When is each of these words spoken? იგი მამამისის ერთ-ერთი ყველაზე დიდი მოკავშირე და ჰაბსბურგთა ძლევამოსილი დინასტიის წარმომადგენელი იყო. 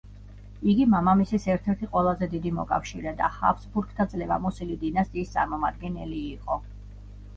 იგი 0.71 0.85
მამამისის 0.93 1.43
ერთ-ერთი 1.55 1.89
ყველაზე 1.91 2.29
დიდი 2.31 2.53
მოკავშირე 2.61 3.13
და 3.21 3.29
ჰაბსბურგთა 3.37 4.09
ძლევამოსილი 4.15 4.79
დინასტიის 4.85 5.35
წარმომადგენელი 5.39 6.27
იყო. 6.35 6.59